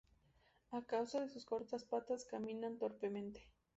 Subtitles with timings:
[0.71, 3.43] A causa de sus cortas patas caminan torpemente.